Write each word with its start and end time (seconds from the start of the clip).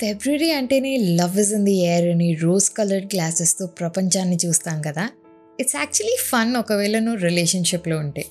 ఫిబ్రవరి 0.00 0.52
అంటేనే 0.52 0.96
love 0.96 1.38
is 1.38 1.52
in 1.52 1.64
the 1.64 1.72
air 1.72 2.08
అని 2.08 2.34
rose 2.34 2.70
coloured 2.70 3.14
గ్లాసెస్తో 3.14 3.66
ప్రపంచాన్ని 3.66 4.38
చూస్తాం 4.46 4.82
కదా. 4.82 5.08
ఇట్స్ 5.60 5.76
యాక్చువల్లీ 5.76 6.16
ఫన్ 6.16 6.56
ఒకవేళ 6.56 6.98
నువ్వు 6.98 7.20
రిలేషన్షిప్లో 7.20 7.98
ఉంటే. 7.98 8.24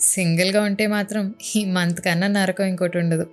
సింగిల్గా 0.00 0.62
ఉంటే 0.62 0.86
మాత్రం 0.86 1.34
ఈ 1.56 1.64
మంత్ 1.64 2.00
కన్నా 2.00 2.26
నరకం 2.26 2.64
ఇంకోటి 2.64 2.98
ఉండదు. 2.98 3.26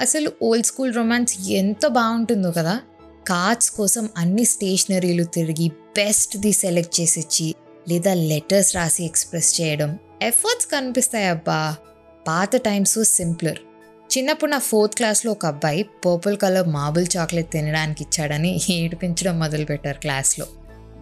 అసలు 0.00 0.32
ఓల్డ్ 0.42 0.66
స్కూల్ 0.66 0.94
రొమాన్స్ 0.94 1.48
ఎంత 1.48 1.86
బాగుంటుందో 1.86 2.50
కదా. 2.50 2.80
కార్డ్స్ 3.28 3.70
కోసం 3.70 4.08
అన్ని 4.16 4.44
స్టేషనరీలు 4.44 5.24
తిరిగి 5.24 5.68
బెస్ట్ది 5.68 6.52
సెలెక్ట్ 6.52 7.00
చేసిచ్చి 7.00 7.54
లేదా 7.88 8.14
లెటర్స్ 8.14 8.76
రాసి 8.76 9.04
ఎక్స్ప్రెస్ 9.04 9.60
చేయడం. 9.60 9.98
ఎఫర్ట్స్ 10.22 10.66
కనిపిస్తాయి 10.66 11.24
అబ్బా. 11.24 11.76
పాత 12.28 12.56
టైమ్స్ 12.56 13.04
సింప్లర్. 13.04 13.58
చిన్నప్పుడు 14.12 14.50
నా 14.50 14.58
ఫోర్త్ 14.58 14.96
క్లాస్లో 14.96 15.32
ఒక 15.32 15.46
అబ్బాయి 15.46 15.82
పర్పుల్ 15.82 16.36
కలర్ 16.36 16.68
మార్బుల్ 16.68 17.06
చాక్లెట్ 17.16 17.50
తినడానికి 17.50 18.04
ఇచ్చాడని 18.04 18.60
ఏడిపించడం 18.70 19.38
మొదలుపెట్టారు 19.38 19.98
క్లాస్లో. 19.98 20.46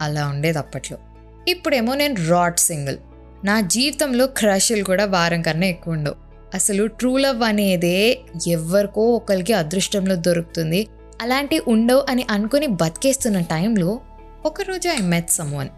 అలా 0.02 0.26
ఉండేది 0.26 0.58
అప్పట్లో. 0.58 0.98
ఇప్పుడేమో 1.48 1.95
నేను 1.95 2.28
రాడ్ 2.28 2.59
సింగిల్. 2.59 2.98
నా 3.45 3.60
జీవితంలో 3.60 4.26
క్రషులు 4.26 4.84
కూడా 4.84 5.04
వారం 5.04 5.42
కన్నా 5.42 5.66
ఎక్కువ 5.66 5.95
ఉండవు. 5.95 6.14
అసలు 6.54 6.86
ట్రూ 6.86 7.16
లవ్ 7.16 7.42
అనేదే 7.42 8.20
ఎవరికో 8.46 9.00
ఒకరికి 9.00 9.52
అదృష్టంలో 9.52 10.16
దొరుకుతుంది. 10.16 10.86
అలాంటి 11.23 11.62
ఉండవు 11.68 12.04
అని 12.10 12.26
అనుకుని 12.30 12.66
బతికేస్తున్న 12.66 13.40
టైంలో 13.40 14.00
ఒకరోజు 14.45 14.88
I 14.88 15.00
met 15.00 15.30
someone. 15.30 15.68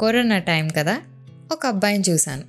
Corona 0.00 0.38
time 0.38 0.68
కదా 0.68 1.00
ఒక 1.52 1.66
అబ్బాయిని 1.66 2.04
చూశాను. 2.10 2.42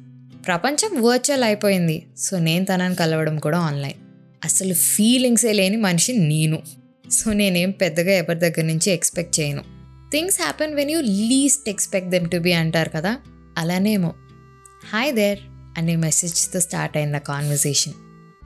ప్రపంచం 0.45 1.01
వర్చువల్ 1.01 1.43
అయిపోయింది 1.43 2.05
సో 2.17 2.39
నేను 2.39 2.65
తనని 2.65 2.95
కలవడం 2.95 3.39
కూడా 3.39 3.59
ఆన్లైన్. 3.59 4.06
అసలు 4.45 4.73
ఫీలింగ్సే 4.73 5.53
లేని 5.53 5.77
మనిషి 5.77 6.13
నేను. 6.13 6.61
సో 7.11 7.33
నేనేం 7.33 7.71
పెద్దగా 7.71 8.11
ఎవరి 8.11 8.39
దగ్గర 8.39 8.61
నుంచి 8.61 8.91
ఎక్స్పెక్ట్ 8.91 9.39
చేయను. 9.39 9.63
Things 10.11 10.41
happen 10.41 10.75
when 10.75 10.91
you 10.91 11.01
least 11.01 11.69
expect 11.69 12.09
them 12.09 12.29
to 12.29 12.37
be 12.37 12.53
అంటారు 12.53 12.89
కదా? 12.89 13.17
అలానేమో. 13.57 14.13
హాయ్ 14.93 15.13
దేర్ 15.13 15.39
అనే 15.77 15.95
మెసేజ్తో 15.95 16.59
స్టార్ట్ 16.59 16.97
అయింది 16.97 17.19
కాన్వర్సేషన్ 17.19 17.93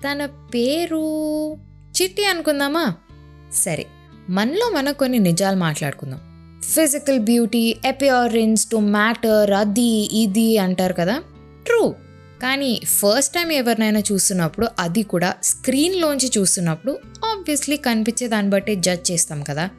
తన 0.03 0.25
పేరు 0.25 1.53
చిట్టి 2.01 2.25
అనుకుందామా? 2.25 2.95
సరే 3.53 3.85
మనలో 4.29 4.69
మనం 4.69 4.93
కొన్ని 4.93 5.19
నిజాలు 5.19 5.55
మాట్లాడుకుందాం. 5.55 6.19
Physical 6.61 7.19
beauty 7.19 7.77
appearance 7.87 8.69
to 8.69 8.77
matter 8.77 9.51
అది 9.51 10.19
ఇది 10.21 10.57
అంటారు 10.57 10.93
కదా? 10.93 11.23
ట్రూ 11.65 11.95
కానీ 12.41 12.81
ఫస్ట్ 12.85 13.33
టైం 13.33 13.51
ఎవరినైనా 13.51 13.99
చూస్తున్నప్పుడు 13.99 14.67
అది 14.79 15.03
కూడా 15.03 15.33
స్క్రీన్లోంచి 15.43 16.31
చూస్తున్నప్పుడు 16.37 16.99
ఆబ్వియస్లీ 17.31 17.77
కనిపించే 17.77 18.27
దాన్ని 18.27 18.51
బట్టి 18.51 18.75
జడ్జ్ 18.75 19.11
చేస్తాం 19.11 19.43
కదా. 19.43 19.69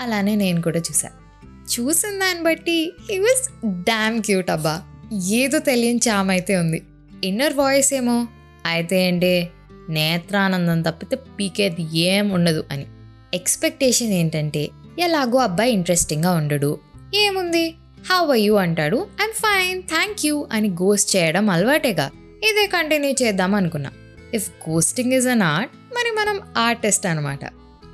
అలానే 0.00 0.34
నేను 0.34 0.62
కూడా 0.62 0.78
చూశాను 0.78 1.24
చూసిన 1.72 2.10
దాన్ని 2.10 2.44
బట్టి 2.44 2.92
హీ 3.10 3.18
వాజ్ 3.18 3.66
డ్యామ్ 3.66 4.22
క్యూట్ 4.22 4.50
అబ్బా. 4.50 4.82
ఏదో 5.30 5.58
తెలియని 5.58 6.00
చామ్ 6.08 6.30
అయితే 6.30 6.56
ఉంది. 6.56 6.86
ఇన్నర్ 7.24 7.54
వాయిస్ 7.54 7.94
ఏమో 7.94 8.28
అయితే 8.66 9.08
ఏంటి? 9.08 9.48
నేత్రానందం 9.88 10.82
తప్పితే 10.82 11.16
పీకేది 11.16 11.98
ఏం 11.98 12.30
ఉండదు 12.30 12.64
అని. 12.70 12.86
ఎక్స్పెక్టేషన్ 13.34 14.12
ఏంటంటే 14.12 14.68
ఎలాగో 14.98 15.38
అబ్బాయి 15.38 15.72
ఇంట్రెస్టింగ్గా 15.72 16.32
ఉండడు. 16.32 16.78
ఏముంది? 17.14 17.74
హౌ 18.10 18.34
ఐ 18.34 18.48
అంటాడు. 18.48 18.96
ఐమ్ 19.22 19.32
ఫైన్ 19.32 19.82
థ్యాంక్ 19.82 20.26
యూ 20.26 20.46
అని 20.52 20.68
గోస్ట్ 20.70 21.16
చేయడం 21.16 21.50
అలవాటేగా. 21.50 22.10
ఇదే 22.50 22.66
కంటిన్యూ 22.66 23.10
చేద్దాం 23.22 23.54
అనుకున్నా. 23.54 23.90
If 24.34 24.50
ghosting 24.70 25.12
is 25.12 25.26
an 25.26 25.42
art 25.42 25.72
మరి 25.94 26.10
మనం 26.10 26.40
ఆర్టిస్ట్ 26.58 27.06
అనమాట 27.06 27.40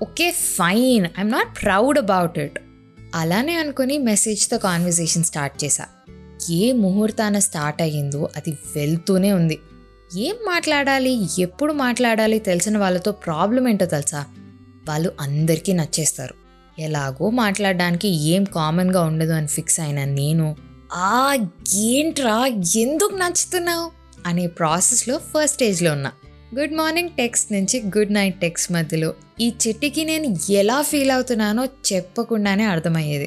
okay 0.03 0.31
fine 0.31 1.07
I'm 1.07 1.31
not 1.31 1.63
proud 1.63 1.99
about 1.99 2.39
it 2.39 2.59
అలానే 3.15 3.55
అనుకుని 3.55 3.99
మెసేజ్తో 3.99 4.59
కాన్వర్సేషన్ 4.59 5.25
స్టార్ట్ 5.25 5.65
చేశా. 5.65 5.87
ఏ 6.51 6.73
ముహూర్తాన 6.73 7.39
స్టార్ట్ 7.39 7.83
అయ్యిందో 7.83 8.29
అది 8.37 8.51
వెళ్తూనే 8.77 9.33
ఉంది. 9.33 9.59
ఏం 10.17 10.35
మాట్లాడాలి 10.47 11.29
ఎప్పుడు 11.39 11.73
మాట్లాడాలి 11.73 12.39
తెలిసిన 12.39 12.79
వాళ్ళతో 12.79 13.13
ప్రాబ్లం 13.13 13.69
ఏంటో 13.69 13.87
తెలుసా? 13.87 14.25
వాళ్ళు 14.89 15.13
అందరికీ 15.21 15.73
నచ్చేస్తారు. 15.73 16.40
ఎలాగో 16.79 17.31
మాట్లాడడానికి 17.31 18.09
ఏం 18.09 18.45
కామన్గా 18.45 19.03
ఉండదు 19.03 19.33
అని 19.33 19.47
ఫిక్స్ 19.47 19.81
అయిన 19.81 20.05
నేను 20.05 20.57
ఆ 20.93 21.37
ఏంట్రా 21.75 22.47
ఎందుకు 22.77 23.17
నచ్చుతున్నావు? 23.17 23.91
అనే 24.27 24.47
ప్రాసెస్లో 24.47 25.19
ఫస్ట్ 25.19 25.55
స్టేజ్లో 25.55 25.93
ఉన్నా. 25.93 26.13
గుడ్ 26.59 26.73
మార్నింగ్ 26.73 27.09
టెక్స్ట్ 27.09 27.53
నుంచి 27.53 27.83
గుడ్ 27.99 28.13
నైట్ 28.13 28.41
టెక్స్ట్ 28.41 28.73
మధ్యలో. 28.73 29.15
ఈ 29.41 29.53
చిట్టికి 29.69 30.05
నేను 30.05 30.37
ఎలా 30.51 30.83
ఫీల్ 30.83 31.11
అవుతున్నానో 31.11 31.65
చెప్పకుండానే 31.65 32.65
అర్థమయ్యేది. 32.65 33.27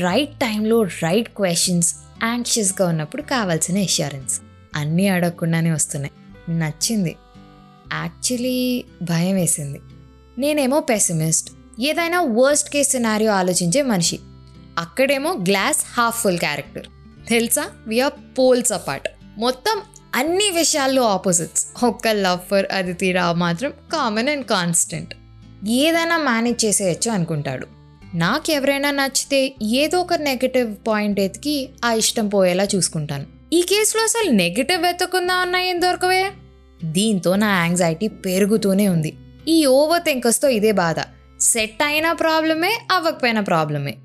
రైట్ 0.00 0.40
టైంలో 0.40 0.82
రైట్ 0.82 1.28
క్వశ్చన్స్ 1.28 1.94
యాంగ్షియస్గా 2.24 2.88
ఉన్నప్పుడు 2.88 3.22
కావాల్సిన 3.22 3.76
ఇష్యూరెన్స్ 3.76 4.40
అన్నీ 4.74 5.08
అడగకుండానే 5.08 5.72
వస్తున్నాయి. 5.72 6.12
నచ్చింది. 6.58 7.16
యాక్చువల్లీ 7.92 8.84
భయం 9.02 9.34
వేసింది. 9.34 9.80
నేనేమో 10.38 10.80
పెసిమిస్ట్ 10.80 11.50
ఏదైనా 11.80 12.20
వర్స్ట్ 12.20 12.70
కేస్ 12.70 12.90
సినారియో 12.90 13.32
ఆలోచించే 13.32 13.82
మనిషి. 13.82 14.18
అక్కడేమో 14.78 15.32
గ్లాస్ 15.32 15.78
హాఫ్ 15.96 16.22
ఫుల్ 16.22 16.38
క్యారెక్టర్ 16.38 16.86
తెలుసా? 17.28 17.64
వీఆర్ 17.86 18.12
పోల్స్ 18.38 18.72
అపార్ట్ 18.72 19.08
మొత్తం 19.38 19.82
అన్ని 20.14 20.50
విషయాల్లో 20.50 21.02
ఆపోజిట్స్ 21.02 21.84
ఒక్క 21.84 22.08
లవ్ 22.08 22.38
ఫర్ 22.50 22.66
అదితి 22.72 23.12
రావు 23.12 23.36
మాత్రం 23.36 23.72
కామన్ 23.92 24.28
అండ్ 24.28 24.46
కాన్స్టెంట్ 24.46 25.14
ఏదైనా 25.68 26.16
మేనేజ్ 26.16 26.64
చేసేయచ్చు 26.64 27.10
అనుకుంటాడు. 27.10 27.66
నాకు 28.14 28.50
ఎవరైనా 28.50 28.90
నచ్చితే 28.90 29.54
ఏదో 29.62 30.00
ఒక 30.00 30.14
నెగటివ్ 30.14 30.76
పాయింట్ 30.86 31.20
ఎతికి 31.20 31.68
ఆ 31.84 31.92
ఇష్టం 31.92 32.28
పోయేలా 32.28 32.66
చూసుకుంటాను. 32.74 33.26
ఈ 33.52 33.62
కేసులో 33.62 34.02
అసలు 34.02 34.30
నెగటివ్ 34.30 34.82
వెతకుండా 34.82 35.58
ఏం 35.58 35.82
దొరకవే? 35.82 36.30
దీంతో 36.84 37.36
నా 37.36 37.64
యాంగ్జైటీ 37.64 38.08
పెరుగుతూనే 38.08 38.88
ఉంది. 38.88 39.16
ఈ 39.48 39.66
ఓవర్ 39.66 40.02
థింకర్స్తో 40.02 40.48
ఇదే 40.48 40.72
బాధ. 40.72 40.94
సెట్ 41.40 41.82
అయిన 41.82 42.12
ప్రాబ్లమే 42.12 42.78
అవ్వకపోయిన 42.92 43.40
ప్రాబ్లమే. 43.40 43.96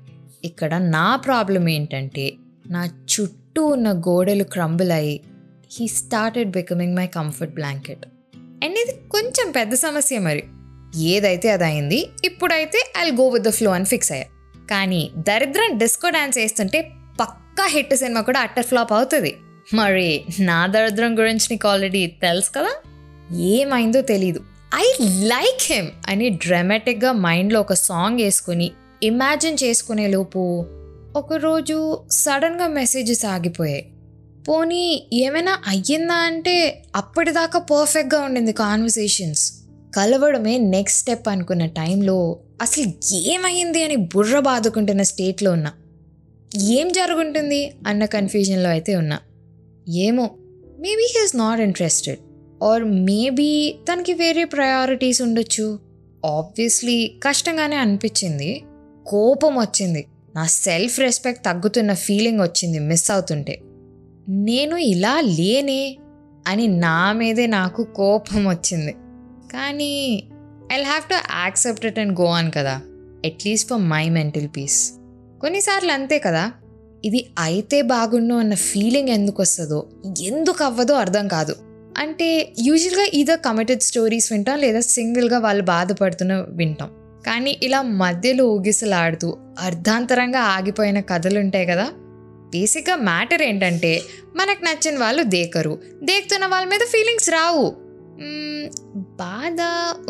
ఇక్కడ 0.44 0.74
నా 0.74 1.16
ప్రాబ్లం 1.16 1.68
ఏంటంటే 1.68 2.32
నా 2.70 2.84
చుట్టూ 2.84 3.64
ఉన్న 3.64 3.92
గోడలు 3.92 4.44
క్రంబుల్ 4.44 4.92
అయ్యి 4.92 5.20
he 5.72 5.88
started 5.88 6.50
becoming 6.50 6.96
my 6.96 7.06
comfort 7.06 7.54
blanket 7.54 8.06
and 8.36 8.78
ఇది 8.78 9.08
కొంచెం 9.10 9.50
పెద్ద 9.50 9.74
సమస్య 9.74 10.18
మరి. 10.18 10.44
ఏదైతే 10.96 11.50
అది 11.50 11.64
అయింది 11.64 12.08
ఇప్పుడైతే 12.24 12.92
I 12.98 13.10
go 13.10 13.28
with 13.28 13.44
the 13.44 13.48
flow 13.48 13.70
అని 13.70 13.84
ఫిక్స్ 13.84 14.12
అయ్యా. 14.12 14.26
కానీ 14.70 15.10
దరిద్రం 15.18 15.78
డిస్కో 15.78 16.10
డ్యాన్స్ 16.10 16.38
వేస్తుంటే 16.38 16.90
పక్కా 17.20 17.66
హిట్ 17.66 17.96
సినిమా 17.96 18.20
కూడా 18.20 18.40
అట్టర్ 18.40 18.66
ఫ్లాప్ 18.66 18.92
అవుతుంది. 18.92 19.36
మరి 19.74 20.24
నా 20.40 20.66
దరిద్రం 20.66 21.18
గురించి 21.18 21.46
నీకు 21.50 21.68
ఆల్రెడీ 21.68 22.06
తెలుసు 22.06 22.50
కదా? 22.50 22.70
ఏమైందో 23.36 24.00
తెలీదు. 24.00 24.40
ఐ 24.76 24.84
లైక్ 25.02 25.72
హిమ్ 25.72 25.88
అని 26.08 26.28
డ్రామాటిక్గా 26.28 27.12
మైండ్లో 27.12 27.60
ఒక 27.60 27.72
సాంగ్ 27.72 28.20
వేసుకుని 28.20 28.70
ఇమాజిన్ 29.02 29.56
చేసుకునే 29.64 30.06
లోపు 30.06 30.66
ఒకరోజు 31.16 32.00
సడన్గా 32.10 32.66
మెసేజెస్ 32.66 33.26
ఆగిపోయాయి. 33.26 33.92
పోనీ 34.48 35.06
ఏమైనా 35.12 35.58
అయ్యిందా 35.66 36.14
అంటే 36.14 36.82
అప్పటిదాకా 36.96 37.58
పర్ఫెక్ట్గా 37.58 38.20
ఉండింది 38.20 38.52
కాన్వర్సేషన్స్ 38.52 39.52
కలవడమే 39.96 40.58
నెక్స్ట్ 40.58 41.00
స్టెప్ 41.00 41.28
అనుకున్న 41.28 41.66
టైంలో 41.66 42.38
అసలు 42.62 43.14
ఏమైంది 43.14 43.82
అని 43.82 43.96
బుర్ర 43.96 44.38
బాదుకుంటున్న 44.38 45.02
స్టేట్లో 45.02 45.50
ఉన్నా. 45.50 45.72
ఏం 46.56 46.92
జరుగుంటుంది 46.92 47.72
అన్న 47.86 48.04
కన్ఫ్యూజన్లో 48.04 48.70
అయితే 48.70 48.96
ఉన్నా. 48.96 49.18
ఏమో 49.88 50.30
maybe 50.78 51.12
he's 51.16 51.36
not 51.36 51.60
interested 51.60 52.18
or 52.64 52.84
maybe 52.84 53.74
తనకి 53.92 54.12
వేరే 54.12 54.44
ప్రయారిటీస్ 54.44 55.22
ఉండొచ్చు. 55.22 55.78
ఆబ్వియస్లీ 56.24 57.14
కష్టంగానే 57.22 57.76
అనిపించింది. 57.76 58.64
కోపం 59.06 59.58
వచ్చింది. 59.58 60.06
నా 60.34 60.46
సెల్ఫ్ 60.46 61.00
రెస్పెక్ట్ 61.00 61.44
తగ్గుతున్న 61.44 61.94
ఫీలింగ్ 61.94 62.40
వచ్చింది 62.40 62.78
మిస్ 62.78 63.10
అవుతుంటే. 63.10 63.60
నేను 64.28 64.76
ఇలా 64.76 65.20
లేనే 65.20 65.96
అని 66.46 66.66
నా 66.68 67.12
మీదే 67.12 67.46
నాకు 67.46 67.82
కోపం 67.82 68.48
వచ్చింది. 68.48 68.92
కానీ 69.52 70.24
I 70.72 70.82
have 70.82 71.10
to 71.10 71.14
accept 71.14 71.86
it 71.86 71.98
and 71.98 72.20
go 72.20 72.26
on 72.26 72.52
కదా. 72.56 72.80
At least 73.24 73.70
for 73.70 73.78
my 73.78 74.08
mental 74.08 74.48
peace 74.56 74.92
కొన్నిసార్లు 75.40 75.92
అంతే 75.92 76.18
కదా. 76.18 76.52
ఇది 77.04 77.26
అయితే 77.38 77.82
బాగుండు 77.82 78.34
అన్న 78.34 78.54
ఫీలింగ్ 78.54 79.08
ఎందుకు 79.08 79.42
వస్తుందో 79.42 79.88
ఎందుకు 80.20 80.64
అవ్వదో 80.64 80.94
అర్థం 80.94 81.28
కాదు. 81.28 81.56
అంటే 81.98 82.54
యూజువల్గా 82.60 83.06
ఇదో 83.14 83.36
కమిటెడ్ 83.36 83.80
స్టోరీస్ 83.80 84.32
వింటాం 84.32 84.58
లేదా 84.58 84.80
సింగిల్గా 84.80 85.38
వాళ్ళు 85.38 85.62
బాధపడుతున్న 85.62 86.44
వింటాం. 86.48 86.88
కానీ 87.26 87.58
ఇలా 87.62 87.82
మధ్యలో 87.82 88.44
ఊగిసలాడుతూ 88.44 89.36
అర్ధాంతరంగా 89.60 90.40
ఆగిపోయిన 90.40 91.00
కథలు 91.00 91.38
ఉంటాయి 91.38 91.66
కదా? 91.66 91.90
బేసిక్గా 92.50 92.96
మ్యాటర్ 92.96 93.42
ఏంటంటే 93.42 94.02
మనకు 94.36 94.64
నచ్చిన 94.64 94.98
వాళ్ళు 94.98 95.22
దేకరు. 95.22 95.78
దేకుతున్న 96.02 96.46
వాళ్ళ 96.46 96.68
మీద 96.68 96.80
ఫీలింగ్స్ 96.80 97.30
రావు. 97.30 97.76
బాధ 98.96 99.56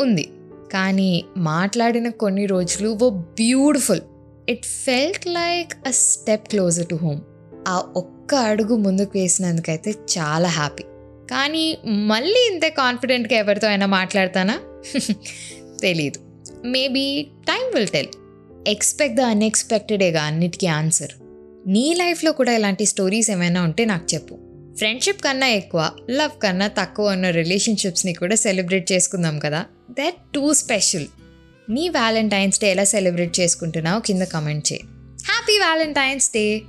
ఉంది. 0.01 0.29
కానీ 0.73 1.25
మాట్లాడిన 1.37 2.09
కొన్ని 2.09 2.45
రోజులు 2.45 2.89
ఓ 2.89 3.09
beautiful 3.09 4.01
it 4.49 4.65
felt 4.65 5.27
like 5.27 5.73
a 5.87 5.91
step 5.91 6.47
closer 6.47 6.87
to 6.87 6.95
home 6.95 7.21
ఆ 7.67 7.83
ఒక్క 7.95 8.35
అడుగు 8.35 8.75
ముందుకు 8.75 9.11
వేసినందుకైతే 9.15 9.91
చాలా 9.91 10.49
హ్యాపీ 10.49 10.83
కానీ 11.31 11.77
మళ్ళీ 11.85 12.49
ఇంతే 12.53 12.69
కాన్ఫిడెంట్గా 12.69 13.39
ఎవరితో 13.39 13.67
అయినా 13.67 13.85
మాట్లాడతానా? 13.85 14.59
తెలీదు. 15.81 16.19
Maybe 16.65 17.21
time 17.23 17.71
will 17.75 17.87
tell. 17.87 18.07
Expect 18.67 19.17
the 19.17 19.21
అన్ఎక్స్పెక్టెడేగా 19.21 20.23
అన్నిటికీ 20.23 20.67
ఆన్సర్. 20.67 21.11
నీ 21.67 21.93
లైఫ్లో 21.93 22.31
కూడా 22.31 22.51
ఇలాంటి 22.51 22.85
స్టోరీస్ 22.85 23.31
ఏమైనా 23.31 23.63
ఉంటే 23.63 23.85
నాకు 23.85 24.13
చెప్పు. 24.13 24.39
ఫ్రెండ్షిప్ 24.77 25.23
కన్నా 25.23 25.47
ఎక్కువ 25.47 25.91
లవ్ 26.09 26.41
కన్నా 26.43 26.67
తక్కువ 26.67 27.11
ఉన్న 27.11 27.29
రిలేషన్షిప్స్ని 27.29 28.13
కూడా 28.13 28.35
సెలబ్రేట్ 28.35 28.91
చేసుకుందాం 28.91 29.39
కదా? 29.39 29.65
That 29.91 30.15
too 30.33 30.53
special. 30.53 31.07
నీ 31.69 31.89
వ్యాలంటైన్స్ 31.89 32.59
డే 32.59 32.71
ఎలా 32.71 32.83
సెలబ్రేట్ 32.83 33.39
చేసుకుంటున్నావు 33.39 33.99
కింద 33.99 34.21
కమెంట్ 34.21 34.73
చేయి. 34.73 34.81
Happy 35.25 35.57
Valentine's 35.57 36.29
day. 36.29 36.61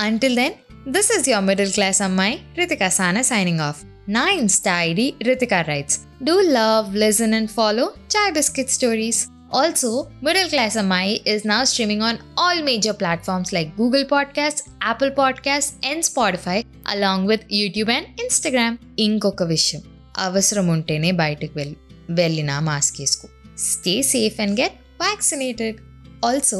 Until 0.00 0.36
then 0.36 0.52
this 0.88 1.20
is 1.20 1.28
your 1.28 1.44
middle 1.44 1.72
class 1.72 2.02
అమ్మాయి 2.02 2.38
Ritika 2.58 2.88
Sana 2.88 3.22
signing 3.22 3.60
off. 3.60 3.93
నా 4.09 4.29
insta 4.35 4.75
ID 4.83 5.07
Ritika 5.23 5.61
writes 5.61 5.97
do 6.23 6.39
love 6.51 6.95
listen 6.97 7.33
and 7.33 7.51
follow 7.51 7.85
chai 8.15 8.33
biscuit 8.33 8.71
stories 8.71 9.21
Also, 9.51 9.89
Middle 10.21 10.47
Class 10.47 10.75
Amai 10.75 11.05
is 11.25 11.43
now 11.43 11.63
streaming 11.63 12.01
on 12.01 12.19
all 12.37 12.63
major 12.63 12.93
platforms 12.93 13.51
like 13.51 13.75
Google 13.75 14.05
Podcasts, 14.05 14.61
Apple 14.81 15.11
Podcasts, 15.11 15.73
and 15.83 16.03
Spotify, 16.03 16.57
along 16.85 17.25
with 17.25 17.41
YouTube 17.49 17.89
and 17.89 18.05
Instagram. 18.25 18.73
ఇంకొక 18.99 19.43
విషయం 19.43 19.81
అవసరం 20.17 20.67
ఉంటేనే 20.67 21.11
బయటకు 21.21 21.53
వెళ్ళి 21.55 21.77
వెళ్ళినా 22.11 22.59
mask 22.59 22.99
వేసుకో 23.01 23.27
stay 23.65 23.95
safe 24.11 24.39
and 24.39 24.55
get 24.59 24.77
vaccinated 25.01 25.79
also 26.25 26.59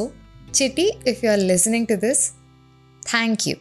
Chitti 0.59 0.87
if 1.07 1.23
you 1.25 1.31
are 1.31 1.43
listening 1.51 1.87
to 1.87 1.97
this 2.05 2.23
thank 3.03 3.47
you 3.47 3.55